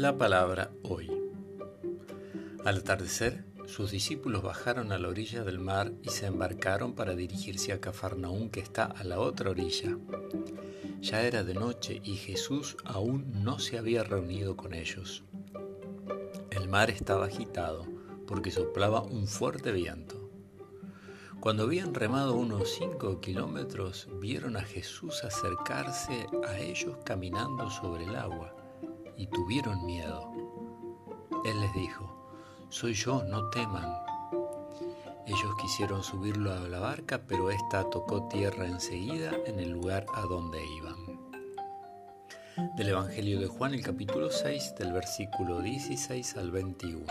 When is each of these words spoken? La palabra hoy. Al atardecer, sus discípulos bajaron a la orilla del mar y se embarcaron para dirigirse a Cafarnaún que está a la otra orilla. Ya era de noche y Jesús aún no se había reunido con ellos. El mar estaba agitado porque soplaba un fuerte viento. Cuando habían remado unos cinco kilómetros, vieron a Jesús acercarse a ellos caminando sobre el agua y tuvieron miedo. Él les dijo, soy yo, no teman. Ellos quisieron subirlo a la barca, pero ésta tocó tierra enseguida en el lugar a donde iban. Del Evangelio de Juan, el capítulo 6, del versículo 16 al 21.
La 0.00 0.16
palabra 0.16 0.70
hoy. 0.82 1.10
Al 2.64 2.78
atardecer, 2.78 3.44
sus 3.66 3.90
discípulos 3.90 4.42
bajaron 4.42 4.92
a 4.92 4.98
la 4.98 5.08
orilla 5.08 5.44
del 5.44 5.58
mar 5.58 5.92
y 6.02 6.08
se 6.08 6.24
embarcaron 6.24 6.94
para 6.94 7.14
dirigirse 7.14 7.74
a 7.74 7.82
Cafarnaún 7.82 8.48
que 8.48 8.60
está 8.60 8.86
a 8.86 9.04
la 9.04 9.20
otra 9.20 9.50
orilla. 9.50 9.98
Ya 11.02 11.20
era 11.20 11.44
de 11.44 11.52
noche 11.52 12.00
y 12.02 12.16
Jesús 12.16 12.78
aún 12.86 13.44
no 13.44 13.58
se 13.58 13.76
había 13.76 14.02
reunido 14.02 14.56
con 14.56 14.72
ellos. 14.72 15.22
El 16.50 16.66
mar 16.66 16.88
estaba 16.88 17.26
agitado 17.26 17.86
porque 18.26 18.50
soplaba 18.50 19.02
un 19.02 19.26
fuerte 19.26 19.70
viento. 19.70 20.30
Cuando 21.40 21.64
habían 21.64 21.92
remado 21.92 22.36
unos 22.36 22.70
cinco 22.70 23.20
kilómetros, 23.20 24.08
vieron 24.18 24.56
a 24.56 24.62
Jesús 24.62 25.22
acercarse 25.24 26.26
a 26.48 26.58
ellos 26.58 26.96
caminando 27.04 27.68
sobre 27.68 28.04
el 28.04 28.16
agua 28.16 28.56
y 29.20 29.26
tuvieron 29.26 29.84
miedo. 29.84 30.32
Él 31.44 31.60
les 31.60 31.74
dijo, 31.74 32.10
soy 32.70 32.94
yo, 32.94 33.22
no 33.24 33.50
teman. 33.50 33.94
Ellos 35.26 35.54
quisieron 35.60 36.02
subirlo 36.02 36.50
a 36.50 36.60
la 36.60 36.78
barca, 36.78 37.20
pero 37.28 37.50
ésta 37.50 37.88
tocó 37.90 38.28
tierra 38.28 38.66
enseguida 38.66 39.32
en 39.44 39.60
el 39.60 39.72
lugar 39.72 40.06
a 40.14 40.22
donde 40.22 40.58
iban. 40.78 41.20
Del 42.76 42.88
Evangelio 42.88 43.38
de 43.40 43.46
Juan, 43.46 43.74
el 43.74 43.82
capítulo 43.82 44.30
6, 44.30 44.76
del 44.78 44.94
versículo 44.94 45.60
16 45.60 46.38
al 46.38 46.50
21. 46.50 47.04